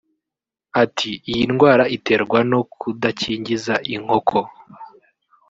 [0.83, 4.37] Ati” Iyi ni indwara iterwa no kudakingiza inkoko